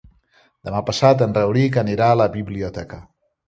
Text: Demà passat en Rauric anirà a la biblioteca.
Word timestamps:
Demà 0.69 0.81
passat 0.87 1.21
en 1.27 1.37
Rauric 1.39 1.79
anirà 1.85 2.11
a 2.15 2.19
la 2.25 2.29
biblioteca. 2.41 3.05